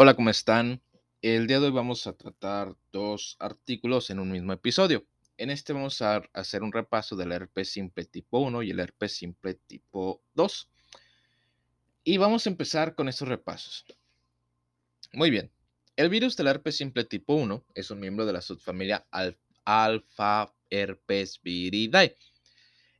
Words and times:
Hola, 0.00 0.14
¿cómo 0.14 0.30
están? 0.30 0.80
El 1.22 1.48
día 1.48 1.58
de 1.58 1.66
hoy 1.66 1.72
vamos 1.72 2.06
a 2.06 2.12
tratar 2.12 2.76
dos 2.92 3.34
artículos 3.40 4.10
en 4.10 4.20
un 4.20 4.30
mismo 4.30 4.52
episodio. 4.52 5.04
En 5.36 5.50
este 5.50 5.72
vamos 5.72 6.00
a 6.02 6.22
hacer 6.34 6.62
un 6.62 6.70
repaso 6.70 7.16
del 7.16 7.32
herpes 7.32 7.72
simple 7.72 8.04
tipo 8.04 8.38
1 8.38 8.62
y 8.62 8.70
el 8.70 8.78
herpes 8.78 9.16
simple 9.16 9.54
tipo 9.54 10.22
2. 10.34 10.70
Y 12.04 12.16
vamos 12.16 12.46
a 12.46 12.50
empezar 12.50 12.94
con 12.94 13.08
estos 13.08 13.26
repasos. 13.26 13.86
Muy 15.14 15.30
bien. 15.30 15.50
El 15.96 16.10
virus 16.10 16.36
del 16.36 16.46
herpes 16.46 16.76
simple 16.76 17.02
tipo 17.02 17.34
1 17.34 17.64
es 17.74 17.90
un 17.90 17.98
miembro 17.98 18.24
de 18.24 18.34
la 18.34 18.40
subfamilia 18.40 19.04
alfa 19.64 20.54
herpes 20.70 21.40
viridae. 21.42 22.16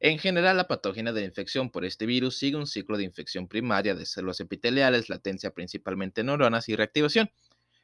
En 0.01 0.19
general, 0.19 0.57
la 0.57 0.69
patogenia 0.69 1.13
de 1.13 1.25
infección 1.25 1.71
por 1.71 1.85
este 1.85 2.07
virus 2.07 2.39
sigue 2.39 2.57
un 2.57 2.69
ciclo 2.69 2.97
de 2.97 3.05
infección 3.05 3.49
primaria 3.49 3.97
de 3.97 4.07
células 4.07 4.39
epiteliales, 4.39 5.09
latencia 5.09 5.51
principalmente 5.51 6.23
neuronas 6.23 6.69
y 6.69 6.77
reactivación. 6.77 7.31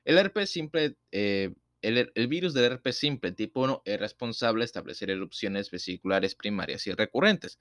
El 0.04 0.18
herpes 0.18 0.50
simple, 0.50 0.96
eh, 1.11 1.53
el, 1.82 2.29
virus 2.29 2.54
del 2.54 2.64
herpes 2.64 2.96
simple 2.98 3.32
tipo 3.32 3.62
1 3.62 3.82
es 3.84 3.98
responsable 3.98 4.61
de 4.61 4.66
establecer 4.66 5.11
erupciones 5.11 5.70
vesiculares 5.70 6.36
primarias 6.36 6.86
y 6.86 6.92
recurrentes, 6.92 7.58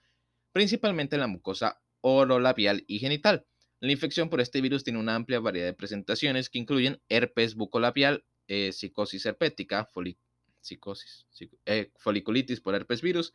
principalmente 0.52 1.16
en 1.16 1.22
la 1.22 1.28
mucosa 1.28 1.82
orolabial 2.02 2.84
y 2.86 3.00
genital. 3.00 3.46
La 3.80 3.92
infección 3.92 4.30
por 4.30 4.40
este 4.40 4.62
virus 4.62 4.84
tiene 4.84 5.00
una 5.00 5.16
amplia 5.16 5.40
variedad 5.40 5.68
de 5.68 5.74
presentaciones 5.74 6.50
que 6.50 6.60
incluyen 6.60 7.02
herpes 7.10 7.56
bucolabial, 7.56 8.24
eh, 8.48 8.72
psicosis 8.72 9.26
herpética, 9.26 9.90
psicosis, 10.62 11.26
eh, 11.66 11.92
foliculitis 11.96 12.62
por 12.62 12.76
herpes 12.76 13.02
virus, 13.02 13.34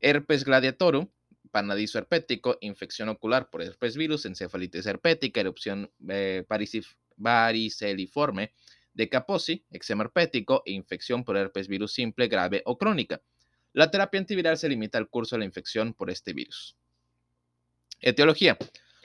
herpes 0.00 0.44
gladiatorum, 0.44 1.08
panadizo 1.50 1.98
herpético, 1.98 2.58
infección 2.60 3.08
ocular 3.08 3.50
por 3.50 3.62
herpes 3.62 3.96
virus, 3.96 4.26
encefalitis 4.26 4.86
herpética, 4.86 5.40
erupción 5.40 5.90
eh, 6.08 6.44
variceliforme 7.16 8.52
de 8.92 9.08
Kaposi, 9.08 9.64
eczema 9.70 10.04
herpético 10.04 10.62
e 10.64 10.72
infección 10.72 11.24
por 11.24 11.36
herpes 11.36 11.68
virus 11.68 11.92
simple, 11.92 12.28
grave 12.28 12.62
o 12.64 12.78
crónica. 12.78 13.20
La 13.72 13.90
terapia 13.90 14.20
antiviral 14.20 14.56
se 14.56 14.68
limita 14.68 14.96
al 14.96 15.08
curso 15.08 15.36
de 15.36 15.40
la 15.40 15.44
infección 15.44 15.92
por 15.92 16.10
este 16.10 16.32
virus. 16.32 16.76
Etiología. 18.00 18.56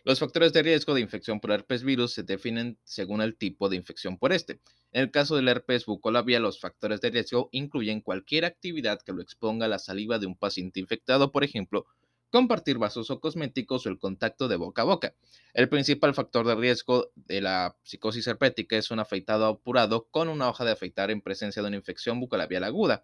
Los 0.04 0.20
factores 0.20 0.52
de 0.52 0.64
riesgo 0.64 0.96
de 0.96 1.02
infección 1.02 1.40
por 1.40 1.52
herpes 1.52 1.84
virus 1.84 2.14
se 2.14 2.24
definen 2.24 2.80
según 2.84 3.22
el 3.22 3.38
tipo 3.38 3.70
de 3.70 3.76
infección 3.76 4.18
por 4.18 4.34
este. 4.34 4.60
En 4.92 5.04
el 5.04 5.12
caso 5.12 5.36
del 5.36 5.48
herpes 5.48 5.86
bucolabial, 5.86 6.42
los 6.42 6.60
factores 6.60 7.02
de 7.02 7.12
riesgo 7.12 7.50
incluyen 7.52 8.02
cualquier 8.02 8.46
actividad 8.46 9.00
que 9.04 9.14
lo 9.14 9.22
exponga 9.22 9.68
a 9.68 9.70
la 9.70 9.78
saliva 9.78 10.18
de 10.18 10.26
un 10.26 10.36
paciente 10.36 10.80
infectado, 10.80 11.32
por 11.32 11.44
ejemplo, 11.44 11.86
compartir 12.32 12.80
vasos 12.80 13.12
o 13.12 13.20
cosméticos 13.20 13.86
o 13.86 13.90
el 13.90 14.00
contacto 14.00 14.48
de 14.48 14.56
boca 14.56 14.82
a 14.82 14.86
boca. 14.86 15.14
El 15.54 15.70
principal 15.70 16.16
factor 16.16 16.48
de 16.48 16.56
riesgo 16.56 17.12
de 17.16 17.42
la 17.42 17.78
psicosis 17.84 18.26
herpética 18.26 18.78
es 18.78 18.90
un 18.90 19.00
afeitado 19.00 19.46
apurado 19.46 20.08
con 20.10 20.30
una 20.30 20.50
hoja 20.50 20.66
de 20.66 20.72
afeitar 20.72 21.12
en 21.12 21.22
presencia 21.22 21.62
de 21.62 21.68
una 21.68 21.78
infección 21.78 22.20
bucolabial 22.20 22.64
aguda. 22.64 23.04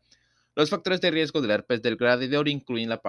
Los 0.58 0.72
factores 0.72 1.02
de 1.02 1.12
riesgo 1.12 1.40
del 1.40 1.52
herpes 1.52 1.84
del 1.84 1.98
gladiador 1.98 2.48
incluyen 2.48 2.90
la, 2.90 3.00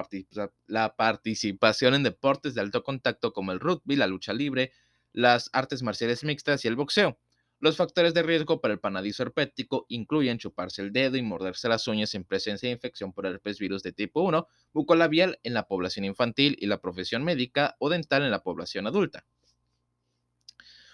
la, 0.66 0.96
participación 0.96 1.94
en 1.94 2.02
deportes 2.02 2.54
de 2.54 2.60
alto 2.60 2.82
contacto 2.82 3.32
como 3.32 3.52
el 3.52 3.58
rugby, 3.58 3.96
la 3.96 4.06
lucha 4.06 4.34
libre, 4.34 4.70
las 5.14 5.48
artes 5.54 5.82
marciales 5.82 6.24
mixtas 6.24 6.66
y 6.66 6.68
el 6.68 6.76
boxeo. 6.76 7.18
Los 7.58 7.78
factores 7.78 8.12
de 8.12 8.22
riesgo 8.22 8.60
para 8.60 8.74
el 8.74 8.80
panadizo 8.80 9.22
herpético 9.22 9.86
incluyen 9.88 10.36
chuparse 10.36 10.82
el 10.82 10.92
dedo 10.92 11.16
y 11.16 11.22
morderse 11.22 11.70
las 11.70 11.88
uñas 11.88 12.14
en 12.14 12.24
presencia 12.24 12.68
de 12.68 12.74
infección 12.74 13.14
por 13.14 13.24
herpes 13.24 13.58
virus 13.58 13.82
de 13.82 13.92
tipo 13.92 14.20
1, 14.20 14.46
bucolabial 14.74 15.40
en 15.42 15.54
la 15.54 15.66
población 15.66 16.04
infantil 16.04 16.54
y 16.60 16.66
la 16.66 16.82
profesión 16.82 17.24
médica 17.24 17.76
o 17.78 17.88
dental 17.88 18.24
en 18.24 18.30
la 18.30 18.42
población 18.42 18.86
adulta. 18.86 19.24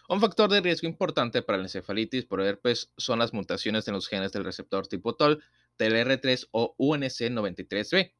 Un 0.08 0.20
factor 0.20 0.50
de 0.50 0.60
riesgo 0.60 0.86
importante 0.86 1.42
para 1.42 1.58
la 1.58 1.64
encefalitis 1.64 2.26
por 2.26 2.42
herpes 2.42 2.92
son 2.96 3.18
las 3.18 3.32
mutaciones 3.32 3.88
en 3.88 3.94
los 3.94 4.06
genes 4.06 4.30
del 4.32 4.44
receptor 4.44 4.86
tipo 4.86 5.16
TOL, 5.16 5.42
TLR3 5.78 6.48
o 6.52 6.74
UNC93B. 6.78 8.12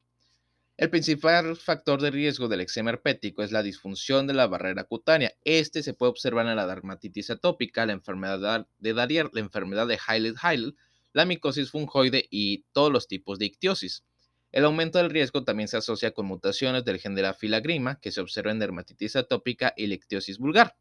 El 0.77 0.89
principal 0.89 1.55
factor 1.55 2.01
de 2.01 2.11
riesgo 2.11 2.49
del 2.49 2.59
eczema 2.59 2.89
herpético 2.89 3.43
es 3.43 3.53
la 3.53 3.63
disfunción 3.63 4.27
de 4.27 4.33
la 4.33 4.47
barrera 4.47 4.83
cutánea. 4.83 5.31
Este 5.45 5.81
se 5.81 5.93
puede 5.93 6.09
observar 6.09 6.47
en 6.47 6.57
la 6.57 6.67
dermatitis 6.67 7.29
atópica, 7.29 7.85
la 7.85 7.93
enfermedad 7.93 8.67
de 8.77 8.93
Darier, 8.93 9.29
la 9.31 9.39
enfermedad 9.39 9.87
de 9.87 9.97
Hailey-Hailey, 9.97 10.75
la 11.13 11.25
micosis 11.25 11.71
fungoide 11.71 12.27
y 12.29 12.65
todos 12.73 12.91
los 12.91 13.07
tipos 13.07 13.39
de 13.39 13.45
ictiosis. 13.45 14.03
El 14.51 14.65
aumento 14.65 14.97
del 14.97 15.09
riesgo 15.09 15.45
también 15.45 15.69
se 15.69 15.77
asocia 15.77 16.11
con 16.11 16.25
mutaciones 16.25 16.83
del 16.83 16.99
gen 16.99 17.15
de 17.15 17.21
la 17.21 17.33
filagrima 17.33 17.99
que 18.01 18.11
se 18.11 18.19
observa 18.19 18.51
en 18.51 18.59
dermatitis 18.59 19.15
atópica 19.15 19.73
y 19.77 19.87
la 19.87 19.95
ictiosis 19.95 20.37
vulgar. 20.39 20.75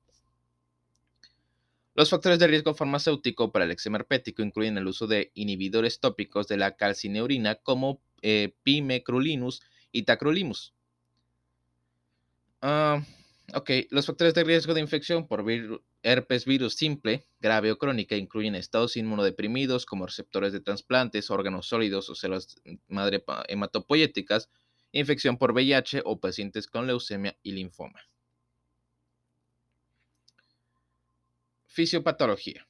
Los 1.97 2.11
factores 2.11 2.41
de 2.41 2.49
riesgo 2.49 2.75
farmacéutico 2.75 3.53
para 3.53 3.65
el 3.65 3.71
eczema 3.71 3.99
herpético 3.99 4.43
incluyen 4.43 4.77
el 4.77 4.89
uso 4.89 5.07
de 5.07 5.31
inhibidores 5.35 6.01
tópicos 6.01 6.49
de 6.49 6.57
la 6.57 6.77
calcineurina 6.77 7.55
como 7.55 8.01
eh, 8.21 8.53
pimecrulinus 8.65 9.63
y 9.93 10.03
tacrolimus. 10.03 10.75
Ah, 12.61 13.01
ok, 13.55 13.71
los 13.91 14.07
factores 14.07 14.35
de 14.35 14.43
riesgo 14.43 14.75
de 14.75 14.81
infección 14.81 15.29
por 15.29 15.45
herpes 16.03 16.45
virus 16.47 16.75
simple, 16.75 17.27
grave 17.39 17.71
o 17.71 17.79
crónica 17.79 18.17
incluyen 18.17 18.57
estados 18.57 18.97
inmunodeprimidos 18.97 19.87
como 19.87 20.07
receptores 20.07 20.53
de 20.53 20.61
trasplantes, 20.61 21.31
órganos 21.31 21.69
sólidos 21.69 22.11
o 22.11 22.17
células 22.17 22.57
madre 22.89 23.23
hematopoyéticas, 23.47 24.51
infección 24.91 25.39
por 25.39 25.53
VIH 25.53 26.03
o 26.05 26.19
pacientes 26.19 26.67
con 26.67 26.89
leucemia 26.89 27.37
y 27.45 27.53
linfoma. 27.53 28.01
Fisiopatología. 31.75 32.69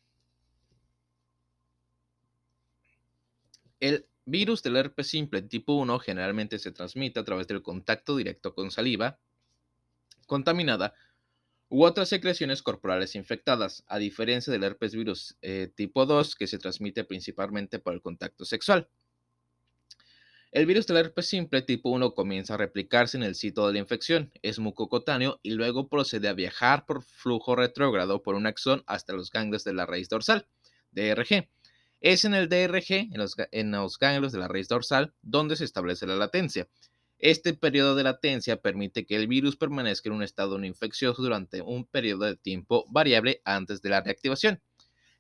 El 3.79 4.07
virus 4.25 4.63
del 4.63 4.77
herpes 4.77 5.09
simple 5.09 5.43
tipo 5.43 5.75
1 5.75 5.99
generalmente 5.99 6.59
se 6.59 6.73
transmite 6.73 7.21
a 7.21 7.25
través 7.25 7.47
del 7.47 7.61
contacto 7.61 8.17
directo 8.17 8.55
con 8.55 8.71
saliva 8.71 9.19
contaminada 10.27 10.95
u 11.69 11.85
otras 11.85 12.09
secreciones 12.09 12.63
corporales 12.63 13.15
infectadas, 13.15 13.85
a 13.89 13.99
diferencia 13.99 14.51
del 14.51 14.65
herpes 14.65 14.95
virus 14.95 15.37
eh, 15.43 15.71
tipo 15.75 16.07
2 16.07 16.35
que 16.35 16.47
se 16.47 16.57
transmite 16.57 17.05
principalmente 17.05 17.79
por 17.79 17.93
el 17.93 18.01
contacto 18.01 18.47
sexual. 18.47 18.89
El 20.55 20.67
virus 20.67 20.87
del 20.87 20.99
herpes 20.99 21.27
simple 21.27 21.63
tipo 21.63 21.89
1 21.89 22.15
comienza 22.15 22.55
a 22.55 22.57
replicarse 22.57 23.17
en 23.17 23.25
el 23.25 23.35
sitio 23.35 23.67
de 23.67 23.73
la 23.73 23.81
infección, 23.81 24.31
es 24.41 24.61
mucocutáneo 24.61 25.41
y 25.43 25.51
luego 25.51 25.89
procede 25.89 26.29
a 26.29 26.33
viajar 26.33 26.87
por 26.87 27.03
flujo 27.03 27.57
retrógrado 27.57 28.23
por 28.23 28.37
un 28.37 28.47
axón 28.47 28.85
hasta 28.87 29.15
los 29.15 29.33
ganglios 29.33 29.65
de 29.65 29.75
la 29.75 29.85
raíz 29.85 30.09
dorsal, 30.09 30.47
DRG. 30.93 31.49
Es 32.01 32.25
en 32.25 32.35
el 32.35 32.49
DRG, 32.49 32.93
en 33.13 33.19
los, 33.19 33.35
en 33.51 33.73
los 33.73 33.99
ganglios 33.99 34.33
de 34.33 34.39
la 34.39 34.47
raíz 34.47 34.69
dorsal, 34.69 35.13
donde 35.23 35.57
se 35.57 35.65
establece 35.65 36.07
la 36.07 36.15
latencia. 36.15 36.69
Este 37.19 37.55
periodo 37.55 37.97
de 37.97 38.05
latencia 38.05 38.63
permite 38.63 39.07
que 39.07 39.17
el 39.17 39.27
virus 39.27 39.57
permanezca 39.57 40.09
en 40.09 40.15
un 40.15 40.23
estado 40.23 40.57
no 40.57 40.67
infeccioso 40.67 41.21
durante 41.21 41.63
un 41.63 41.85
periodo 41.85 42.27
de 42.27 42.37
tiempo 42.37 42.87
variable 42.89 43.43
antes 43.45 43.83
de 43.83 43.89
la 43.89 44.03
reactivación. 44.03 44.61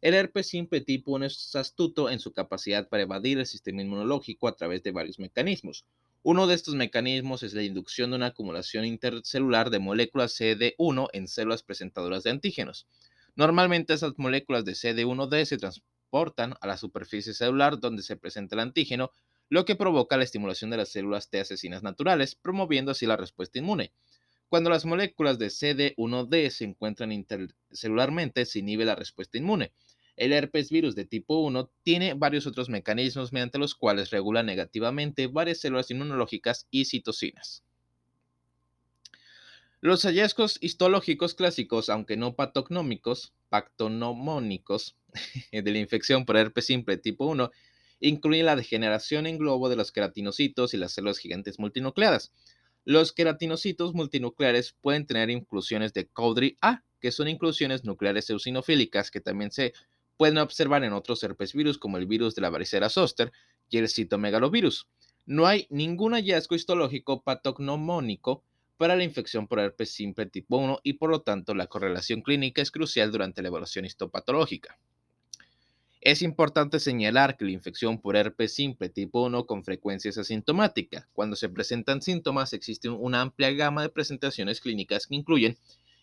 El 0.05 0.13
herpes 0.13 0.49
simple 0.49 0.83
tipo 0.83 1.13
1 1.13 1.25
es 1.25 1.57
astuto 1.57 2.11
en 2.11 2.21
su 2.21 2.35
capacidad 2.35 2.91
para 2.91 3.05
evadir 3.05 3.39
el 3.39 3.47
sistema 3.47 3.81
inmunológico 3.81 4.49
a 4.49 4.55
través 4.55 4.83
de 4.83 4.93
varios 4.93 5.19
mecanismos. 5.19 5.87
Uno 6.23 6.47
de 6.47 6.55
estos 6.55 6.75
mecanismos 6.75 7.43
es 7.43 7.55
la 7.55 7.63
inducción 7.63 8.11
de 8.11 8.17
una 8.17 8.27
acumulación 8.27 8.85
intercelular 8.85 9.71
de 9.71 9.79
moléculas 9.79 10.39
CD1 10.39 11.09
en 11.15 11.27
células 11.27 11.63
presentadoras 11.63 12.23
de 12.23 12.33
antígenos. 12.33 12.87
Normalmente 13.35 13.95
esas 13.95 14.13
moléculas 14.19 14.67
de 14.67 14.73
CD1D 14.73 15.47
se 15.47 15.57
transportan 15.57 16.53
a 16.61 16.67
la 16.67 16.77
superficie 16.77 17.33
celular 17.33 17.81
donde 17.81 18.03
se 18.03 18.19
presenta 18.19 18.57
el 18.57 18.61
antígeno, 18.61 19.11
lo 19.49 19.65
que 19.65 19.75
provoca 19.75 20.19
la 20.19 20.25
estimulación 20.25 20.69
de 20.69 20.77
las 20.77 20.91
células 20.91 21.31
T 21.31 21.41
asesinas 21.41 21.83
naturales, 21.83 22.35
promoviendo 22.35 22.91
así 22.91 23.07
la 23.07 23.17
respuesta 23.17 23.59
inmune. 23.59 23.95
Cuando 24.51 24.69
las 24.69 24.85
moléculas 24.85 25.39
de 25.39 25.47
CD1D 25.47 26.51
se 26.51 26.65
encuentran 26.65 27.11
intercelularmente, 27.11 28.45
se 28.45 28.59
inhibe 28.59 28.85
la 28.85 28.95
respuesta 28.95 29.39
inmune. 29.39 29.73
El 30.17 30.33
herpes 30.33 30.71
virus 30.71 30.95
de 30.95 31.05
tipo 31.05 31.39
1 31.39 31.71
tiene 31.83 32.15
varios 32.15 32.47
otros 32.47 32.69
mecanismos 32.69 33.33
mediante 33.33 33.59
los 33.59 33.75
cuales 33.75 34.11
regula 34.11 34.43
negativamente 34.43 35.27
varias 35.27 35.61
células 35.61 35.91
inmunológicas 35.91 36.69
y 36.71 36.85
citocinas. 36.85 37.65
Los 39.81 40.05
hallazgos 40.05 40.59
histológicos 40.63 41.35
clásicos, 41.35 41.91
aunque 41.91 42.17
no 42.17 42.37
patognómicos, 42.37 43.35
pactonomónicos, 43.51 44.97
de 45.53 45.71
la 45.71 45.79
infección 45.79 46.25
por 46.25 46.37
herpes 46.37 46.67
simple 46.67 46.97
tipo 46.97 47.27
1, 47.27 47.51
incluyen 48.01 48.47
la 48.47 48.57
degeneración 48.57 49.27
en 49.27 49.39
globo 49.39 49.69
de 49.69 49.77
los 49.77 49.93
queratinocitos 49.93 50.75
y 50.75 50.79
las 50.79 50.93
células 50.93 51.19
gigantes 51.19 51.59
multinucleadas. 51.59 52.33
Los 52.85 53.13
queratinocitos 53.13 53.95
multinucleares 53.95 54.75
pueden 54.81 55.07
tener 55.07 55.31
inclusiones 55.31 55.93
de 55.93 56.07
Cowdry 56.07 56.57
A, 56.61 56.83
que 57.01 57.13
son 57.13 57.29
inclusiones 57.29 57.85
nucleares 57.85 58.31
eosinofílicas 58.31 59.11
que 59.11 59.21
también 59.21 59.51
se 59.51 59.75
pueden 60.17 60.39
observar 60.39 60.85
en 60.85 60.93
otros 60.93 61.23
herpes 61.23 61.53
virus 61.53 61.79
como 61.79 61.99
el 61.99 62.07
virus 62.07 62.35
de 62.35 62.43
la 62.43 62.51
varicela 62.51 62.89
zoster 62.89 63.33
y 63.71 63.79
el 63.79 63.89
citomegalovirus. 63.89 64.89
No 65.27 65.47
hay 65.47 65.67
ningún 65.71 66.13
hallazgo 66.13 66.55
histológico 66.55 67.23
patognomónico 67.23 68.43
para 68.77 68.97
la 68.97 69.05
infección 69.05 69.47
por 69.47 69.61
herpes 69.61 69.91
simple 69.91 70.27
tipo 70.27 70.57
1 70.59 70.81
y 70.83 70.95
por 70.95 71.11
lo 71.11 71.23
tanto 71.23 71.55
la 71.55 71.67
correlación 71.67 72.23
clínica 72.23 72.61
es 72.61 72.71
crucial 72.71 73.11
durante 73.11 73.41
la 73.43 73.49
evaluación 73.49 73.85
histopatológica. 73.85 74.79
Es 76.01 76.21
importante 76.21 76.81
señalar 76.81 77.39
que 77.39 77.47
la 77.47 77.53
infección 77.53 77.99
por 77.99 78.17
herpes 78.17 78.55
simple 78.55 78.91
tipo 78.91 79.23
1 79.25 79.47
con 79.47 79.65
frecuencia 79.65 80.11
es 80.11 80.19
asintomática. 80.19 81.09
Cuando 81.15 81.35
se 81.35 81.49
presentan 81.49 82.03
síntomas 82.03 82.53
existe 82.53 82.91
una 82.91 83.23
amplia 83.23 83.51
gama 83.53 83.81
de 83.81 83.89
presentaciones 83.89 84.61
clínicas 84.61 85.07
que 85.07 85.15
incluyen 85.15 85.57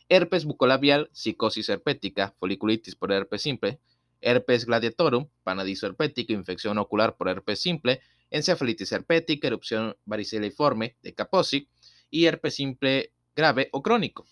herpes 0.10 0.46
bucolabial, 0.46 1.10
psicosis 1.14 1.70
herpética, 1.70 2.34
foliculitis 2.40 2.96
por 2.96 3.12
herpes 3.12 3.44
simple, 3.44 3.80
herpes 4.22 4.66
gladiatorum, 4.66 5.28
panadizo 5.44 5.88
herpético, 5.88 6.34
infección 6.34 6.78
ocular 6.78 7.18
por 7.18 7.30
herpes 7.30 7.60
simple, 7.60 8.02
encefalitis 8.30 8.92
herpética, 8.92 9.48
erupción 9.48 9.98
variceliforme 10.06 10.96
de 11.02 11.14
Kaposi 11.14 11.68
y 12.10 12.26
herpes 12.26 12.56
simple 12.56 13.12
grave 13.36 13.70
o 13.72 13.82
crónico. 13.82 14.26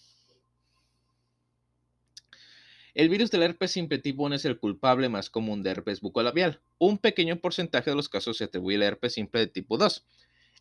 El 2.96 3.08
virus 3.08 3.32
del 3.32 3.44
herpes 3.44 3.72
simple 3.72 4.00
tipo 4.00 4.24
1 4.24 4.36
es 4.36 4.46
el 4.46 4.60
culpable 4.60 5.10
más 5.10 5.30
común 5.30 5.64
de 5.64 5.70
herpes 5.70 6.02
bucolabial. 6.02 6.60
Un 6.80 6.98
pequeño 6.98 7.38
porcentaje 7.38 7.92
de 7.92 7.96
los 7.96 8.10
casos 8.10 8.38
se 8.38 8.46
atribuye 8.46 8.78
al 8.78 8.84
herpes 8.84 9.14
simple 9.14 9.42
de 9.42 9.48
tipo 9.48 9.78
2. 9.78 10.06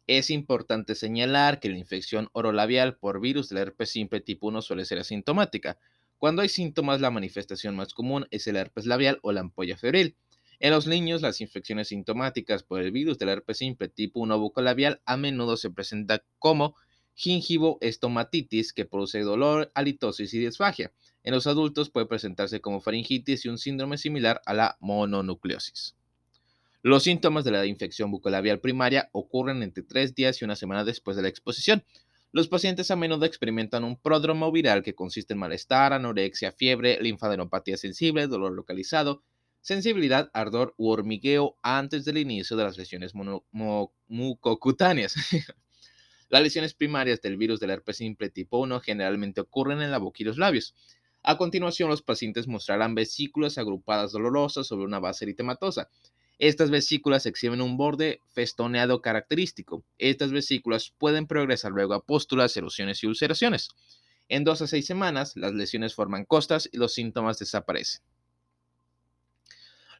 Es 0.07 0.31
importante 0.31 0.95
señalar 0.95 1.59
que 1.59 1.69
la 1.69 1.79
infección 1.79 2.29
orolabial 2.33 2.97
por 2.97 3.21
virus 3.21 3.49
del 3.49 3.59
herpes 3.59 3.91
simple 3.91 4.21
tipo 4.21 4.49
1 4.49 4.63
suele 4.63 4.85
ser 4.85 4.99
asintomática. 4.99 5.79
Cuando 6.19 6.43
hay 6.43 6.49
síntomas, 6.49 7.01
la 7.01 7.13
manifestación 7.13 7.77
más 7.77 7.95
común 7.95 8.27
es 8.33 8.47
el 8.49 8.57
herpes 8.57 8.87
labial 8.87 9.21
o 9.23 9.31
la 9.31 9.41
ampolla 9.41 9.77
febril. 9.77 10.17
En 10.59 10.73
los 10.73 10.89
niños, 10.89 11.23
las 11.23 11.41
infecciones 11.41 11.89
sintomáticas 11.89 12.65
por 12.65 12.83
el 12.83 12.91
virus 12.91 13.19
del 13.19 13.29
herpes 13.29 13.59
simple 13.59 13.89
tipo 13.89 14.19
1 14.19 14.39
bucolabial 14.41 15.01
a 15.05 15.17
menudo 15.17 15.57
se 15.57 15.71
presentan 15.71 16.21
como 16.41 16.75
gingivoestomatitis 17.15 18.73
que 18.73 18.85
produce 18.85 19.21
dolor, 19.21 19.71
halitosis 19.75 20.35
y 20.35 20.39
disfagia. 20.41 20.93
En 21.23 21.35
los 21.35 21.47
adultos 21.47 21.91
puede 21.91 22.07
presentarse 22.07 22.61
como 22.61 22.81
faringitis 22.81 23.45
y 23.45 23.49
un 23.49 23.59
síndrome 23.59 23.97
similar 23.97 24.41
a 24.45 24.55
la 24.55 24.77
mononucleosis. 24.81 25.95
Los 26.83 27.05
síntomas 27.05 27.45
de 27.45 27.51
la 27.53 27.67
infección 27.67 28.11
bucolabial 28.11 28.61
primaria 28.61 29.09
ocurren 29.13 29.63
entre 29.63 29.83
tres 29.85 30.15
días 30.15 30.41
y 30.41 30.45
una 30.45 30.57
semana 30.57 30.85
después 30.85 31.17
de 31.17 31.23
la 31.23 31.29
exposición. 31.29 31.85
Los 32.31 32.49
pacientes 32.49 32.91
a 32.91 32.97
menudo 32.97 33.25
experimentan 33.25 33.85
un 33.85 33.97
pródromo 33.97 34.53
viral 34.53 34.83
que 34.83 34.95
consiste 34.95 35.33
en 35.33 35.39
malestar, 35.39 35.95
anorexia, 35.95 36.53
fiebre, 36.53 36.99
linfadenopatía 37.01 37.79
sensible, 37.79 38.27
dolor 38.27 38.53
localizado, 38.53 39.23
sensibilidad, 39.63 40.31
ardor 40.35 40.75
u 40.77 40.91
hormigueo 40.91 41.57
antes 41.63 42.05
del 42.05 42.19
inicio 42.19 42.57
de 42.57 42.65
las 42.65 42.77
lesiones 42.77 43.13
mucocutáneas. 44.09 45.15
las 46.29 46.43
lesiones 46.43 46.75
primarias 46.75 47.23
del 47.23 47.39
virus 47.39 47.61
del 47.61 47.71
herpes 47.71 47.97
simple 47.97 48.29
tipo 48.29 48.59
1 48.59 48.81
generalmente 48.81 49.41
ocurren 49.41 49.81
en 49.81 49.91
la 49.91 49.99
boca 49.99 50.19
y 50.21 50.25
los 50.25 50.37
labios. 50.37 50.75
A 51.23 51.39
continuación, 51.39 51.89
los 51.89 52.03
pacientes 52.03 52.47
mostrarán 52.47 52.95
vesículas 52.95 53.57
agrupadas 53.57 54.13
dolorosas 54.13 54.67
sobre 54.67 54.85
una 54.85 55.01
base 55.01 55.25
eritematosa. 55.25 55.91
Estas 56.39 56.71
vesículas 56.71 57.27
exhiben 57.27 57.61
un 57.61 57.77
borde 57.77 58.21
festoneado 58.29 59.03
característico. 59.03 59.85
Estas 59.99 60.31
vesículas 60.31 60.95
pueden 60.97 61.27
progresar 61.27 61.73
luego 61.73 61.95
a 61.95 62.05
pústulas, 62.05 62.57
erupciones 62.57 63.03
y 63.03 63.09
ulceraciones. 63.09 63.71
En 64.29 64.45
dos 64.45 64.63
a 64.63 64.69
seis 64.69 64.87
semanas, 64.87 65.33
las 65.37 65.53
lesiones 65.53 65.95
forman 65.95 66.25
costas 66.25 66.69
y 66.73 66.77
los 66.77 66.95
síntomas 66.95 67.39
desaparecen. 67.39 68.03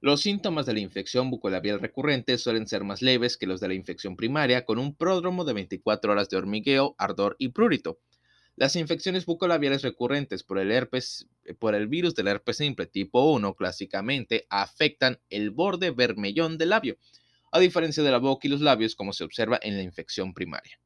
Los 0.01 0.21
síntomas 0.21 0.65
de 0.65 0.75
la 0.75 0.81
infección 0.81 1.29
bucolabial 1.29 1.81
recurrente 1.81 2.39
suelen 2.39 2.69
ser 2.69 2.85
más 2.85 3.03
leves 3.03 3.37
que 3.37 3.49
los 3.49 3.59
de 3.59 3.67
la 3.67 3.75
infección 3.75 4.15
primaria, 4.15 4.65
con 4.65 4.79
un 4.79 4.95
pródromo 4.95 5.45
de 5.45 5.55
24 5.55 6.13
horas 6.13 6.29
de 6.29 6.37
hormigueo, 6.37 6.95
ardor 6.99 7.35
y 7.41 7.49
prurito. 7.49 7.99
Las 8.59 8.75
infecciones 8.75 9.25
bucolabiales 9.25 9.83
recurrentes 9.83 10.43
por 10.43 10.59
el 10.59 10.73
herpes, 10.73 11.29
eh, 11.45 11.55
por 11.55 11.77
el 11.77 11.87
virus 11.87 12.17
del 12.17 12.27
herpes 12.27 12.57
simple 12.57 12.87
tipo 12.87 13.31
1 13.31 13.55
clásicamente 13.55 14.49
afectan 14.51 15.21
el 15.31 15.51
borde 15.51 15.93
vermellón 15.93 16.59
del 16.59 16.71
labio, 16.71 16.99
a 17.53 17.61
diferencia 17.61 18.03
de 18.03 18.11
la 18.11 18.19
boca 18.19 18.49
y 18.49 18.51
los 18.51 18.61
labios 18.61 18.97
como 18.97 19.13
se 19.13 19.23
observa 19.23 19.61
en 19.63 19.77
la 19.77 19.85
infección 19.85 20.35
primaria. 20.35 20.81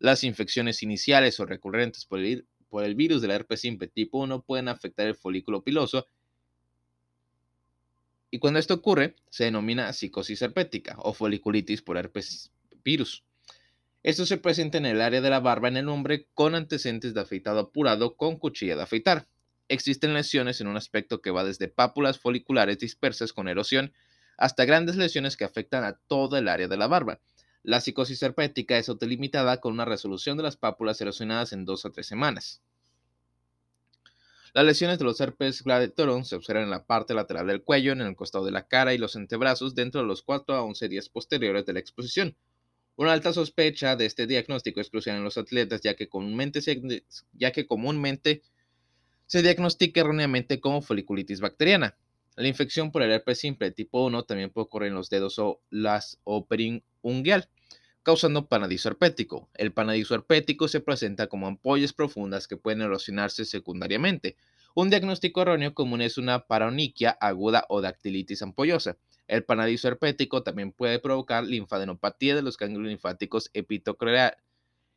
Las 0.00 0.24
infecciones 0.24 0.82
iniciales 0.82 1.38
o 1.38 1.46
recurrentes 1.46 2.04
por 2.04 2.18
el, 2.18 2.48
por 2.68 2.82
el 2.82 2.96
virus 2.96 3.22
del 3.22 3.30
herpes 3.30 3.60
simple 3.60 3.86
tipo 3.86 4.18
1 4.18 4.42
pueden 4.42 4.66
afectar 4.66 5.06
el 5.06 5.14
folículo 5.14 5.62
piloso 5.62 6.08
y 8.28 8.40
cuando 8.40 8.58
esto 8.58 8.74
ocurre 8.74 9.14
se 9.30 9.44
denomina 9.44 9.92
psicosis 9.92 10.42
herpética 10.42 10.96
o 10.98 11.14
foliculitis 11.14 11.80
por 11.80 11.96
herpes 11.96 12.50
virus. 12.82 13.22
Esto 14.04 14.26
se 14.26 14.36
presenta 14.36 14.76
en 14.76 14.84
el 14.84 15.00
área 15.00 15.22
de 15.22 15.30
la 15.30 15.40
barba 15.40 15.68
en 15.68 15.78
el 15.78 15.88
hombre 15.88 16.28
con 16.34 16.54
antecedentes 16.54 17.14
de 17.14 17.22
afeitado 17.22 17.58
apurado 17.58 18.16
con 18.16 18.36
cuchilla 18.36 18.76
de 18.76 18.82
afeitar. 18.82 19.26
Existen 19.68 20.12
lesiones 20.12 20.60
en 20.60 20.66
un 20.66 20.76
aspecto 20.76 21.22
que 21.22 21.30
va 21.30 21.42
desde 21.42 21.68
pápulas 21.68 22.18
foliculares 22.18 22.78
dispersas 22.78 23.32
con 23.32 23.48
erosión 23.48 23.94
hasta 24.36 24.66
grandes 24.66 24.96
lesiones 24.96 25.38
que 25.38 25.44
afectan 25.44 25.84
a 25.84 25.94
todo 26.06 26.36
el 26.36 26.48
área 26.48 26.68
de 26.68 26.76
la 26.76 26.86
barba. 26.86 27.20
La 27.62 27.80
psicosis 27.80 28.22
herpética 28.22 28.76
es 28.76 28.90
autolimitada 28.90 29.58
con 29.62 29.72
una 29.72 29.86
resolución 29.86 30.36
de 30.36 30.42
las 30.42 30.58
pápulas 30.58 31.00
erosionadas 31.00 31.54
en 31.54 31.64
dos 31.64 31.86
a 31.86 31.90
tres 31.90 32.06
semanas. 32.06 32.60
Las 34.52 34.66
lesiones 34.66 34.98
de 34.98 35.06
los 35.06 35.18
herpes 35.18 35.62
gladiatorum 35.62 36.24
se 36.24 36.36
observan 36.36 36.64
en 36.64 36.70
la 36.70 36.84
parte 36.84 37.14
lateral 37.14 37.46
del 37.46 37.62
cuello, 37.62 37.92
en 37.92 38.02
el 38.02 38.16
costado 38.16 38.44
de 38.44 38.52
la 38.52 38.68
cara 38.68 38.92
y 38.92 38.98
los 38.98 39.16
antebrazos 39.16 39.74
dentro 39.74 40.02
de 40.02 40.06
los 40.06 40.22
4 40.22 40.54
a 40.56 40.62
11 40.62 40.88
días 40.90 41.08
posteriores 41.08 41.64
de 41.64 41.72
la 41.72 41.80
exposición. 41.80 42.36
Una 42.96 43.12
alta 43.12 43.32
sospecha 43.32 43.96
de 43.96 44.06
este 44.06 44.28
diagnóstico 44.28 44.80
es 44.80 44.88
crucial 44.88 45.16
en 45.16 45.24
los 45.24 45.36
atletas, 45.36 45.80
ya 45.80 45.94
que 45.94 46.08
comúnmente 46.08 46.62
se, 49.26 49.42
diagnostica 49.42 50.00
erróneamente 50.00 50.60
como 50.60 50.80
foliculitis 50.80 51.40
bacteriana. 51.40 51.96
La 52.36 52.46
infección 52.46 52.92
por 52.92 53.02
el 53.02 53.10
herpes 53.10 53.40
simple 53.40 53.72
tipo 53.72 54.04
1 54.04 54.22
también 54.24 54.50
puede 54.50 54.66
ocurrir 54.66 54.88
en 54.88 54.94
los 54.94 55.10
dedos 55.10 55.40
o 55.40 55.60
las 55.70 56.20
unguial, 57.02 57.48
causando 58.04 58.46
panadizo 58.46 58.90
herpético. 58.90 59.48
El 59.54 59.72
panadizo 59.72 60.14
herpético 60.14 60.68
se 60.68 60.78
presenta 60.78 61.26
como 61.26 61.48
ampollas 61.48 61.92
profundas 61.92 62.46
que 62.46 62.56
pueden 62.56 62.82
erosionarse 62.82 63.44
secundariamente. 63.44 64.36
Un 64.76 64.90
diagnóstico 64.90 65.42
erróneo 65.42 65.74
común 65.74 66.00
es 66.00 66.16
una 66.16 66.46
paroniquia 66.46 67.10
aguda 67.20 67.66
o 67.68 67.80
dactilitis 67.80 68.42
ampollosa. 68.42 68.96
El 69.26 69.44
panadizo 69.44 69.88
herpético 69.88 70.42
también 70.42 70.72
puede 70.72 70.98
provocar 70.98 71.44
linfadenopatía 71.44 72.34
de 72.34 72.42
los 72.42 72.58
ganglios 72.58 72.86
linfáticos 72.86 73.50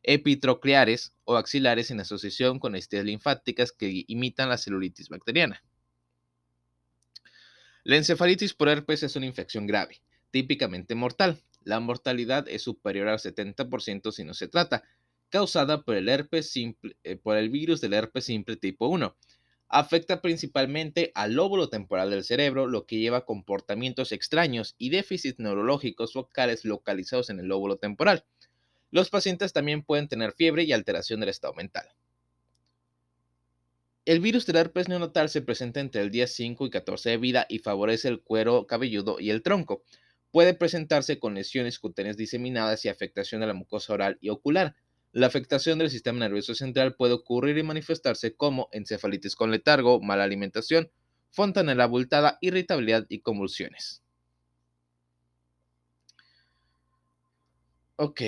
epitrocleares 0.02 1.12
o 1.24 1.36
axilares 1.36 1.90
en 1.90 2.00
asociación 2.00 2.58
con 2.58 2.74
estrellas 2.74 3.06
linfáticas 3.06 3.72
que 3.72 4.04
imitan 4.06 4.50
la 4.50 4.58
celulitis 4.58 5.08
bacteriana. 5.08 5.62
La 7.84 7.96
encefalitis 7.96 8.52
por 8.52 8.68
herpes 8.68 9.02
es 9.02 9.16
una 9.16 9.24
infección 9.26 9.66
grave, 9.66 10.02
típicamente 10.30 10.94
mortal. 10.94 11.42
La 11.62 11.80
mortalidad 11.80 12.46
es 12.48 12.62
superior 12.62 13.08
al 13.08 13.18
70% 13.18 14.12
si 14.12 14.24
no 14.24 14.34
se 14.34 14.48
trata, 14.48 14.84
causada 15.30 15.82
por 15.82 15.94
el, 15.94 16.08
herpes 16.08 16.50
simple, 16.50 16.96
eh, 17.02 17.16
por 17.16 17.38
el 17.38 17.48
virus 17.48 17.80
del 17.80 17.94
herpes 17.94 18.26
simple 18.26 18.56
tipo 18.56 18.88
1 18.88 19.16
afecta 19.68 20.22
principalmente 20.22 21.12
al 21.14 21.34
lóbulo 21.34 21.68
temporal 21.68 22.10
del 22.10 22.24
cerebro, 22.24 22.66
lo 22.66 22.86
que 22.86 22.98
lleva 22.98 23.18
a 23.18 23.24
comportamientos 23.24 24.12
extraños 24.12 24.74
y 24.78 24.90
déficits 24.90 25.38
neurológicos 25.38 26.14
focales 26.14 26.64
localizados 26.64 27.30
en 27.30 27.40
el 27.40 27.46
lóbulo 27.46 27.76
temporal. 27.76 28.24
Los 28.90 29.10
pacientes 29.10 29.52
también 29.52 29.82
pueden 29.82 30.08
tener 30.08 30.32
fiebre 30.32 30.64
y 30.64 30.72
alteración 30.72 31.20
del 31.20 31.28
estado 31.28 31.52
mental. 31.54 31.88
El 34.06 34.20
virus 34.20 34.46
del 34.46 34.56
herpes 34.56 34.88
neonatal 34.88 35.28
se 35.28 35.42
presenta 35.42 35.80
entre 35.80 36.00
el 36.00 36.10
día 36.10 36.26
5 36.26 36.64
y 36.64 36.70
14 36.70 37.10
de 37.10 37.16
vida 37.18 37.46
y 37.50 37.58
favorece 37.58 38.08
el 38.08 38.22
cuero 38.22 38.66
cabelludo 38.66 39.20
y 39.20 39.28
el 39.28 39.42
tronco. 39.42 39.82
Puede 40.30 40.54
presentarse 40.54 41.18
con 41.18 41.34
lesiones 41.34 41.78
cutáneas 41.78 42.16
diseminadas 42.16 42.86
y 42.86 42.88
afectación 42.88 43.42
de 43.42 43.48
la 43.48 43.52
mucosa 43.52 43.92
oral 43.92 44.16
y 44.22 44.30
ocular. 44.30 44.76
La 45.12 45.26
afectación 45.26 45.78
del 45.78 45.90
sistema 45.90 46.18
nervioso 46.20 46.54
central 46.54 46.94
puede 46.94 47.14
ocurrir 47.14 47.56
y 47.58 47.62
manifestarse 47.62 48.34
como 48.34 48.68
encefalitis 48.72 49.34
con 49.34 49.50
letargo, 49.50 50.00
mala 50.00 50.24
alimentación, 50.24 50.90
fontanela 51.30 51.84
abultada, 51.84 52.38
irritabilidad 52.40 53.06
y 53.08 53.20
convulsiones. 53.20 54.02
Ok. 57.96 58.20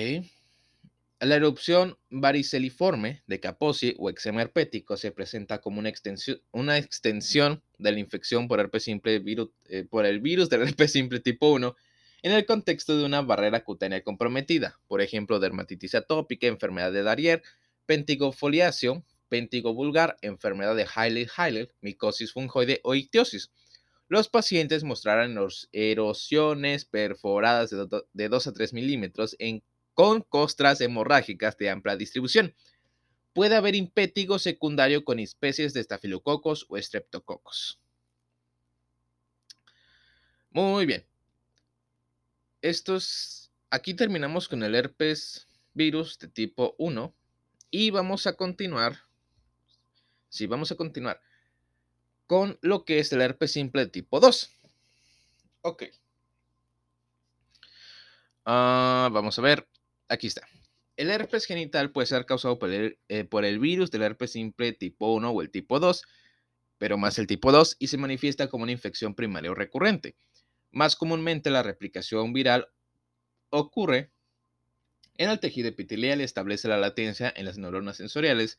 La 1.20 1.36
erupción 1.36 1.98
variceliforme 2.08 3.22
de 3.26 3.40
Kaposi 3.40 3.94
o 3.98 4.08
eczema 4.08 4.40
herpético 4.40 4.96
se 4.96 5.12
presenta 5.12 5.60
como 5.60 5.78
una 5.78 5.90
extensión, 5.90 6.40
una 6.50 6.78
extensión 6.78 7.62
de 7.78 7.92
la 7.92 8.00
infección 8.00 8.48
por, 8.48 8.58
herpes 8.58 8.84
simple, 8.84 9.22
eh, 9.68 9.84
por 9.84 10.06
el 10.06 10.20
virus 10.20 10.48
del 10.48 10.62
herpes 10.62 10.92
simple 10.92 11.20
tipo 11.20 11.52
1 11.52 11.76
en 12.22 12.32
el 12.32 12.46
contexto 12.46 12.96
de 12.96 13.04
una 13.04 13.22
barrera 13.22 13.64
cutánea 13.64 14.02
comprometida, 14.02 14.78
por 14.88 15.00
ejemplo, 15.00 15.40
dermatitis 15.40 15.94
atópica, 15.94 16.46
enfermedad 16.46 16.92
de 16.92 17.02
Darrier, 17.02 17.42
pentigofoliáceo, 17.86 19.04
pentigo 19.28 19.74
vulgar, 19.74 20.16
enfermedad 20.22 20.76
de 20.76 20.86
Hailey-Hailey, 20.86 21.70
micosis 21.80 22.32
fungoide 22.32 22.80
o 22.84 22.94
ictiosis. 22.94 23.50
Los 24.08 24.28
pacientes 24.28 24.82
mostrarán 24.82 25.38
erosiones 25.72 26.84
perforadas 26.84 27.70
de 28.12 28.28
2 28.28 28.46
a 28.46 28.52
3 28.52 28.72
milímetros 28.72 29.36
con 29.94 30.22
costras 30.22 30.80
hemorrágicas 30.80 31.56
de 31.56 31.70
amplia 31.70 31.96
distribución. 31.96 32.54
puede 33.32 33.54
haber 33.54 33.74
impétigo 33.76 34.38
secundario 34.38 35.04
con 35.04 35.18
especies 35.20 35.72
de 35.72 35.80
estafilococos 35.80 36.66
o 36.68 36.76
estreptococos. 36.76 37.80
Muy 40.50 40.86
bien. 40.86 41.09
Estos, 42.62 43.50
aquí 43.70 43.94
terminamos 43.94 44.48
con 44.48 44.62
el 44.62 44.74
herpes 44.74 45.48
virus 45.74 46.18
de 46.18 46.28
tipo 46.28 46.74
1 46.78 47.14
y 47.70 47.90
vamos 47.90 48.26
a 48.26 48.34
continuar, 48.34 48.98
sí, 50.28 50.46
vamos 50.46 50.70
a 50.72 50.76
continuar 50.76 51.20
con 52.30 52.58
lo 52.62 52.84
que 52.84 53.00
es 53.00 53.12
el 53.12 53.22
herpes 53.22 53.50
simple 53.50 53.86
de 53.86 53.90
tipo 53.90 54.20
2. 54.20 54.56
Ok. 55.62 55.82
Ah, 58.44 59.08
vamos 59.12 59.36
a 59.36 59.42
ver, 59.42 59.68
aquí 60.08 60.28
está. 60.28 60.46
El 60.96 61.10
herpes 61.10 61.44
genital 61.44 61.90
puede 61.90 62.06
ser 62.06 62.26
causado 62.26 62.58
por 62.60 62.70
el, 62.70 63.00
eh, 63.08 63.24
por 63.24 63.44
el 63.44 63.58
virus 63.58 63.90
del 63.90 64.02
herpes 64.02 64.30
simple 64.30 64.72
tipo 64.72 65.12
1 65.12 65.28
o 65.28 65.42
el 65.42 65.50
tipo 65.50 65.80
2, 65.80 66.04
pero 66.78 66.98
más 66.98 67.18
el 67.18 67.26
tipo 67.26 67.50
2 67.50 67.74
y 67.80 67.88
se 67.88 67.98
manifiesta 67.98 68.46
como 68.46 68.62
una 68.62 68.70
infección 68.70 69.16
primaria 69.16 69.50
o 69.50 69.54
recurrente. 69.56 70.14
Más 70.70 70.96
comúnmente 70.96 71.50
la 71.50 71.62
replicación 71.62 72.32
viral 72.32 72.68
ocurre 73.50 74.10
en 75.16 75.30
el 75.30 75.40
tejido 75.40 75.68
epitelial 75.68 76.20
y 76.20 76.24
establece 76.24 76.68
la 76.68 76.78
latencia 76.78 77.32
en 77.36 77.44
las 77.44 77.58
neuronas 77.58 77.96
sensoriales, 77.98 78.58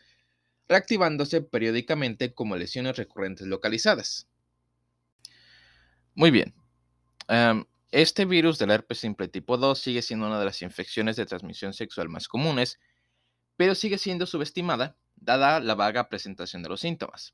reactivándose 0.68 1.42
periódicamente 1.42 2.34
como 2.34 2.56
lesiones 2.56 2.98
recurrentes 2.98 3.48
localizadas. 3.48 4.28
Muy 6.14 6.30
bien. 6.30 6.54
Este 7.92 8.26
virus 8.26 8.60
del 8.60 8.72
herpes 8.72 9.00
simple 9.00 9.28
tipo 9.28 9.58
2 9.58 9.80
sigue 9.80 10.02
siendo 10.02 10.28
una 10.28 10.40
de 10.40 10.46
las 10.46 10.62
infecciones 10.62 11.16
de 11.16 11.26
transmisión 11.26 11.74
sexual 11.74 12.10
más 12.10 12.28
comunes, 12.28 12.80
pero 13.58 13.76
sigue 13.76 13.98
siendo 13.98 14.26
subestimada 14.26 14.98
dada 15.16 15.60
la 15.60 15.76
vaga 15.76 16.10
presentación 16.10 16.64
de 16.64 16.70
los 16.70 16.82
síntomas. 16.82 17.34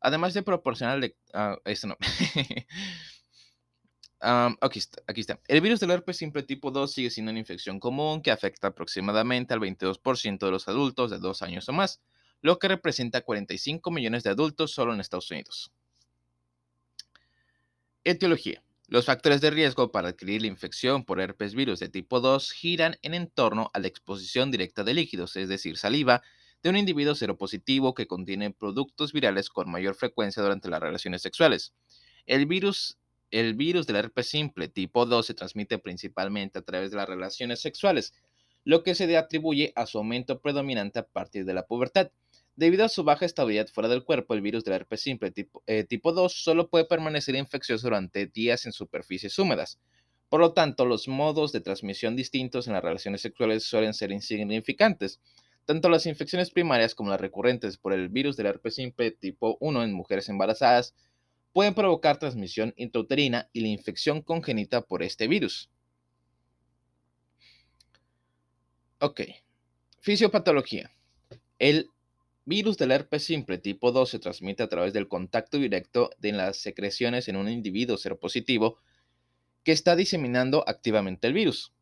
Además 0.00 0.34
de 0.34 0.42
proporcionar... 0.42 1.00
Ah, 1.34 1.58
esto 1.64 1.88
no. 1.88 1.96
aquí, 4.20 4.80
está. 5.20 5.40
El 5.46 5.60
virus 5.60 5.80
del 5.80 5.90
herpes 5.90 6.16
simple 6.16 6.42
tipo 6.42 6.70
2 6.70 6.92
sigue 6.92 7.10
siendo 7.10 7.30
una 7.30 7.40
infección 7.40 7.78
común 7.80 8.22
que 8.22 8.30
afecta 8.30 8.68
aproximadamente 8.68 9.54
al 9.54 9.60
22% 9.60 10.38
de 10.38 10.50
los 10.50 10.68
adultos 10.68 11.10
de 11.10 11.18
2 11.18 11.42
años 11.42 11.68
o 11.68 11.72
más, 11.72 12.00
lo 12.40 12.58
que 12.58 12.68
representa 12.68 13.20
45 13.20 13.90
millones 13.90 14.22
de 14.22 14.30
adultos 14.30 14.72
solo 14.72 14.94
en 14.94 15.00
Estados 15.00 15.30
Unidos. 15.30 15.72
Etiología. 18.04 18.62
Los 18.86 19.04
factores 19.04 19.42
de 19.42 19.50
riesgo 19.50 19.92
para 19.92 20.08
adquirir 20.08 20.40
la 20.40 20.46
infección 20.46 21.04
por 21.04 21.20
herpes 21.20 21.54
virus 21.54 21.78
de 21.78 21.90
tipo 21.90 22.20
2 22.20 22.52
giran 22.52 22.96
en 23.02 23.28
torno 23.28 23.70
a 23.74 23.80
la 23.80 23.86
exposición 23.86 24.50
directa 24.50 24.82
de 24.82 24.94
líquidos, 24.94 25.36
es 25.36 25.50
decir, 25.50 25.76
saliva, 25.76 26.22
de 26.62 26.70
un 26.70 26.76
individuo 26.76 27.14
seropositivo 27.14 27.92
que 27.92 28.06
contiene 28.06 28.50
productos 28.50 29.12
virales 29.12 29.50
con 29.50 29.70
mayor 29.70 29.94
frecuencia 29.94 30.42
durante 30.42 30.70
las 30.70 30.80
relaciones 30.80 31.20
sexuales. 31.20 31.74
El 32.24 32.46
virus, 32.46 32.96
el 33.30 33.54
virus 33.54 33.86
del 33.86 33.96
herpes 33.96 34.28
simple 34.28 34.68
tipo 34.68 35.06
2 35.06 35.26
se 35.26 35.34
transmite 35.34 35.78
principalmente 35.78 36.58
a 36.58 36.62
través 36.62 36.90
de 36.90 36.96
las 36.96 37.08
relaciones 37.08 37.60
sexuales, 37.60 38.14
lo 38.64 38.82
que 38.82 38.94
se 38.94 39.16
atribuye 39.16 39.72
a 39.76 39.86
su 39.86 39.98
aumento 39.98 40.40
predominante 40.40 40.98
a 40.98 41.06
partir 41.06 41.44
de 41.44 41.54
la 41.54 41.66
pubertad. 41.66 42.10
Debido 42.56 42.84
a 42.84 42.88
su 42.88 43.04
baja 43.04 43.24
estabilidad 43.24 43.68
fuera 43.68 43.88
del 43.88 44.04
cuerpo, 44.04 44.34
el 44.34 44.40
virus 44.40 44.64
del 44.64 44.74
herpes 44.74 45.00
simple 45.00 45.30
tipo, 45.30 45.62
2 45.64 46.32
eh, 46.32 46.34
solo 46.36 46.68
puede 46.68 46.86
permanecer 46.86 47.36
infeccioso 47.36 47.86
durante 47.86 48.26
días 48.26 48.66
en 48.66 48.72
superficies 48.72 49.38
húmedas. 49.38 49.78
Por 50.28 50.40
lo 50.40 50.52
tanto, 50.52 50.84
los 50.84 51.08
modos 51.08 51.52
de 51.52 51.60
transmisión 51.60 52.16
distintos 52.16 52.66
en 52.66 52.74
las 52.74 52.82
relaciones 52.82 53.20
sexuales 53.20 53.64
suelen 53.64 53.94
ser 53.94 54.10
insignificantes. 54.10 55.20
Tanto 55.64 55.88
las 55.88 56.06
infecciones 56.06 56.50
primarias 56.50 56.94
como 56.94 57.10
las 57.10 57.20
recurrentes 57.20 57.78
por 57.78 57.92
el 57.92 58.08
virus 58.08 58.36
del 58.36 58.46
herpes 58.46 58.74
simple 58.74 59.12
tipo 59.12 59.56
1 59.60 59.84
en 59.84 59.92
mujeres 59.92 60.28
embarazadas 60.28 60.94
pueden 61.52 61.74
provocar 61.74 62.18
transmisión 62.18 62.74
intrauterina 62.76 63.48
y 63.52 63.60
la 63.60 63.68
infección 63.68 64.22
congénita 64.22 64.82
por 64.82 65.02
este 65.02 65.28
virus. 65.28 65.70
Ok. 69.00 69.22
Fisiopatología. 70.00 70.90
El 71.58 71.90
virus 72.44 72.78
del 72.78 72.92
herpes 72.92 73.24
simple 73.24 73.58
tipo 73.58 73.92
2 73.92 74.08
se 74.08 74.18
transmite 74.18 74.62
a 74.62 74.68
través 74.68 74.92
del 74.92 75.08
contacto 75.08 75.58
directo 75.58 76.10
de 76.18 76.32
las 76.32 76.56
secreciones 76.56 77.28
en 77.28 77.36
un 77.36 77.48
individuo 77.48 77.96
seropositivo 77.96 78.78
que 79.64 79.72
está 79.72 79.96
diseminando 79.96 80.64
activamente 80.66 81.26
el 81.26 81.34
virus. 81.34 81.74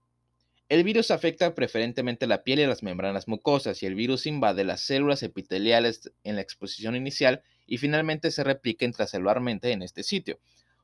El 0.68 0.82
virus 0.82 1.12
afecta 1.12 1.54
preferentemente 1.54 2.26
la 2.26 2.42
piel 2.42 2.58
y 2.58 2.66
las 2.66 2.82
membranas 2.82 3.28
mucosas 3.28 3.80
y 3.84 3.86
el 3.86 3.94
virus 3.94 4.26
invade 4.26 4.64
las 4.64 4.80
células 4.80 5.22
epiteliales 5.22 6.10
en 6.24 6.34
la 6.34 6.40
exposición 6.40 6.96
inicial 6.96 7.44
y 7.66 7.78
finalmente 7.78 8.32
se 8.32 8.42
replica 8.42 8.84
intracelularmente 8.84 9.70
en 9.70 9.82
este 9.82 10.02
sitio. 10.02 10.40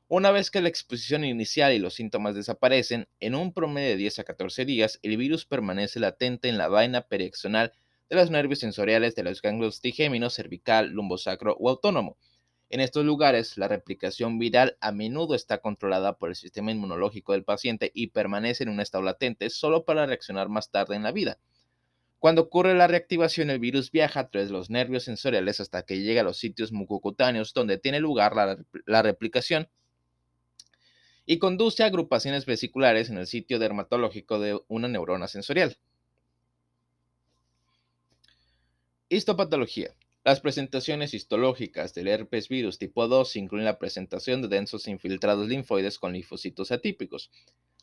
Una 0.07 0.31
vez 0.31 0.51
que 0.51 0.61
la 0.61 0.69
exposición 0.69 1.25
inicial 1.25 1.73
y 1.73 1.79
los 1.79 1.95
síntomas 1.95 2.33
desaparecen, 2.33 3.09
en 3.19 3.35
un 3.35 3.51
promedio 3.51 3.89
de 3.89 3.97
10 3.97 4.19
a 4.19 4.23
14 4.23 4.63
días, 4.63 4.99
el 5.01 5.17
virus 5.17 5.45
permanece 5.45 5.99
latente 5.99 6.47
en 6.47 6.57
la 6.57 6.69
vaina 6.69 7.01
periaxonal 7.01 7.73
de 8.09 8.15
los 8.15 8.31
nervios 8.31 8.59
sensoriales 8.59 9.15
de 9.15 9.23
los 9.23 9.41
ganglios 9.41 9.81
trigéminos, 9.81 10.35
cervical, 10.35 10.91
lumbosacro 10.91 11.57
o 11.59 11.69
autónomo. 11.69 12.17
En 12.73 12.79
estos 12.79 13.05
lugares, 13.05 13.55
la 13.59 13.67
replicación 13.67 14.39
viral 14.39 14.77
a 14.81 14.91
menudo 14.91 15.35
está 15.35 15.59
controlada 15.59 16.17
por 16.17 16.29
el 16.29 16.35
sistema 16.35 16.71
inmunológico 16.71 17.33
del 17.33 17.43
paciente 17.43 17.91
y 17.93 18.07
permanece 18.07 18.63
en 18.63 18.69
un 18.69 18.79
estado 18.79 19.03
latente 19.03 19.51
solo 19.51 19.85
para 19.85 20.07
reaccionar 20.07 20.49
más 20.49 20.71
tarde 20.71 20.95
en 20.95 21.03
la 21.03 21.11
vida. 21.11 21.37
Cuando 22.17 22.41
ocurre 22.41 22.73
la 22.73 22.87
reactivación, 22.87 23.51
el 23.51 23.59
virus 23.59 23.91
viaja 23.91 24.21
a 24.21 24.29
través 24.31 24.49
de 24.49 24.53
los 24.53 24.71
nervios 24.71 25.03
sensoriales 25.03 25.59
hasta 25.59 25.83
que 25.83 26.01
llega 26.01 26.21
a 26.21 26.23
los 26.23 26.39
sitios 26.39 26.71
mucocutáneos 26.71 27.53
donde 27.53 27.77
tiene 27.77 27.99
lugar 27.99 28.35
la, 28.35 28.57
la 28.87 29.03
replicación 29.03 29.69
y 31.27 31.37
conduce 31.37 31.83
a 31.83 31.85
agrupaciones 31.85 32.47
vesiculares 32.47 33.07
en 33.11 33.19
el 33.19 33.27
sitio 33.27 33.59
dermatológico 33.59 34.39
de 34.39 34.59
una 34.67 34.87
neurona 34.87 35.27
sensorial. 35.27 35.77
Histopatología. 39.09 39.93
Las 40.25 40.39
presentaciones 40.39 41.13
histológicas 41.13 41.93
del 41.93 42.07
herpes 42.07 42.47
virus 42.47 42.77
tipo 42.77 43.09
2 43.09 43.35
incluyen 43.35 43.65
la 43.65 43.77
presentación 43.77 44.41
de 44.41 44.47
densos 44.47 44.87
infiltrados 44.87 45.49
linfoides 45.49 45.99
con 45.99 46.13
linfocitos 46.13 46.71
atípicos. 46.71 47.29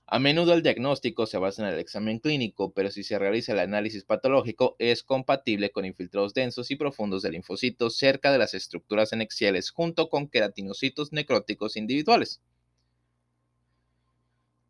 A 0.07 0.19
menudo 0.19 0.55
el 0.55 0.63
diagnóstico 0.63 1.27
se 1.27 1.37
basa 1.37 1.63
en 1.63 1.75
el 1.75 1.79
examen 1.79 2.19
clínico, 2.19 2.73
pero 2.73 2.91
si 2.91 3.03
se 3.03 3.19
realiza 3.19 3.53
el 3.53 3.59
análisis 3.59 4.05
patológico 4.05 4.75
es 4.79 5.03
compatible 5.03 5.71
con 5.71 5.85
infiltrados 5.85 6.33
densos 6.33 6.71
y 6.71 6.77
profundos 6.77 7.21
de 7.21 7.31
linfocitos 7.31 7.99
cerca 7.99 8.33
de 8.33 8.39
las 8.39 8.55
estructuras 8.55 9.13
anexiales 9.13 9.71
junto 9.71 10.09
con 10.09 10.27
queratinocitos 10.27 11.13
necróticos 11.13 11.77
individuales. 11.77 12.41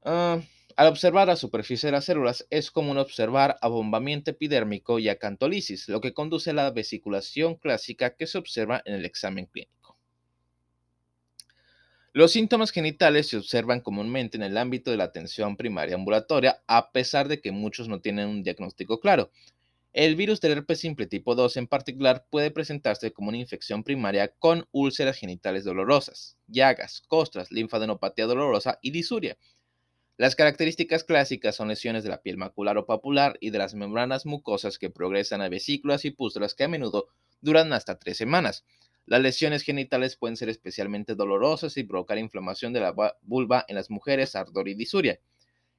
Ah, 0.03 0.41
al 0.77 0.89
observar 0.89 1.29
la 1.29 1.37
superficie 1.37 1.89
de 1.89 1.93
las 1.93 2.05
células, 2.05 2.47
es 2.51 2.71
común 2.71 2.99
observar 2.99 3.59
abombamiento 3.61 4.31
epidérmico 4.31 4.99
y 4.99 5.09
acantolisis, 5.09 5.89
lo 5.89 6.01
que 6.01 6.13
conduce 6.13 6.51
a 6.51 6.55
la 6.55 6.71
vesiculación 6.71 7.57
clásica 7.57 8.17
que 8.17 8.27
se 8.27 8.39
observa 8.39 8.83
en 8.85 8.95
el 8.95 9.05
examen 9.05 9.47
clínico. 9.47 9.97
Los 12.13 12.33
síntomas 12.33 12.73
genitales 12.73 13.29
se 13.29 13.37
observan 13.37 13.81
comúnmente 13.81 14.37
en 14.37 14.43
el 14.43 14.57
ámbito 14.57 14.91
de 14.91 14.97
la 14.97 15.05
atención 15.05 15.57
primaria 15.57 15.95
ambulatoria, 15.95 16.61
a 16.67 16.91
pesar 16.91 17.29
de 17.29 17.41
que 17.41 17.53
muchos 17.53 17.89
no 17.89 18.01
tienen 18.01 18.29
un 18.29 18.43
diagnóstico 18.43 18.99
claro. 18.99 19.31
El 19.93 20.17
virus 20.17 20.41
del 20.41 20.53
herpes 20.53 20.81
simple 20.81 21.07
tipo 21.07 21.35
2 21.35 21.57
en 21.57 21.67
particular 21.67 22.27
puede 22.31 22.51
presentarse 22.51 23.13
como 23.13 23.29
una 23.29 23.39
infección 23.39 23.85
primaria 23.85 24.29
con 24.29 24.67
úlceras 24.73 25.17
genitales 25.17 25.65
dolorosas, 25.65 26.37
llagas, 26.49 27.03
costras, 27.09 27.51
linfadenopatía 27.51 28.27
dolorosa 28.27 28.79
y 28.83 28.91
disuria. 28.91 29.37
Las 30.21 30.37
características 30.37 31.03
clásicas 31.03 31.57
son 31.57 31.69
lesiones 31.69 32.05
de 32.05 32.11
la 32.11 32.21
piel 32.21 32.37
macular 32.37 32.77
o 32.77 32.85
papular 32.85 33.39
y 33.41 33.49
de 33.49 33.57
las 33.57 33.73
membranas 33.73 34.27
mucosas 34.27 34.79
que 34.79 34.91
progresan 34.91 35.41
a 35.41 35.49
vesículas 35.49 36.05
y 36.05 36.11
pústulas 36.11 36.55
que 36.55 36.65
a 36.65 36.69
menudo 36.69 37.09
duran 37.41 37.73
hasta 37.73 37.99
tres 37.99 38.19
semanas. 38.19 38.67
Las 39.07 39.23
lesiones 39.23 39.63
genitales 39.63 40.17
pueden 40.17 40.37
ser 40.37 40.51
especialmente 40.51 41.15
dolorosas 41.15 41.79
y 41.79 41.85
provocar 41.85 42.19
inflamación 42.19 42.75
de 42.75 42.81
la 42.81 42.95
vulva 43.23 43.65
en 43.67 43.77
las 43.77 43.89
mujeres, 43.89 44.37
ardor 44.37 44.69
y 44.69 44.75
disuria. 44.75 45.19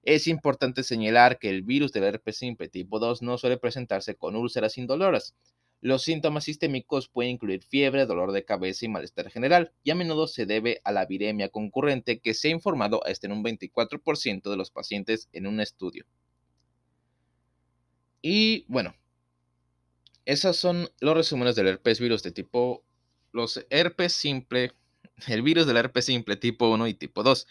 Es 0.01 0.25
importante 0.25 0.81
señalar 0.81 1.37
que 1.37 1.51
el 1.51 1.61
virus 1.61 1.91
del 1.91 2.05
herpes 2.05 2.37
simple 2.37 2.67
tipo 2.67 2.97
2 2.97 3.21
no 3.21 3.37
suele 3.37 3.57
presentarse 3.57 4.15
con 4.15 4.35
úlceras 4.35 4.75
indoloras. 4.79 5.35
Los 5.81 6.03
síntomas 6.03 6.43
sistémicos 6.43 7.09
pueden 7.09 7.33
incluir 7.33 7.63
fiebre, 7.63 8.05
dolor 8.05 8.31
de 8.31 8.45
cabeza 8.45 8.85
y 8.85 8.89
malestar 8.89 9.31
general, 9.31 9.73
y 9.83 9.89
a 9.89 9.95
menudo 9.95 10.27
se 10.27 10.45
debe 10.45 10.79
a 10.83 10.91
la 10.91 11.07
viremia 11.07 11.49
concurrente 11.49 12.19
que 12.19 12.35
se 12.35 12.49
ha 12.49 12.51
informado 12.51 13.05
hasta 13.05 13.25
en 13.25 13.33
un 13.33 13.43
24% 13.43 14.49
de 14.49 14.57
los 14.57 14.69
pacientes 14.69 15.27
en 15.33 15.47
un 15.47 15.59
estudio. 15.59 16.05
Y 18.21 18.65
bueno, 18.67 18.93
esos 20.25 20.55
son 20.55 20.87
los 20.99 21.15
resúmenes 21.15 21.55
del 21.55 21.67
herpes 21.67 21.99
virus 21.99 22.21
de 22.21 22.31
tipo, 22.31 22.85
los 23.31 23.65
herpes 23.71 24.13
simple, 24.13 24.73
el 25.27 25.41
virus 25.41 25.65
del 25.65 25.77
herpes 25.77 26.05
simple 26.05 26.35
tipo 26.35 26.69
1 26.69 26.87
y 26.87 26.93
tipo 26.93 27.23
2. 27.23 27.47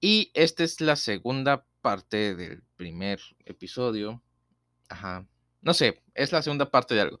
Y 0.00 0.30
esta 0.32 0.64
es 0.64 0.80
la 0.80 0.96
segunda 0.96 1.66
parte 1.82 2.34
del 2.34 2.62
primer 2.76 3.20
episodio. 3.44 4.22
Ajá. 4.88 5.26
No 5.60 5.74
sé, 5.74 6.02
es 6.14 6.32
la 6.32 6.42
segunda 6.42 6.70
parte 6.70 6.94
de 6.94 7.02
algo. 7.02 7.20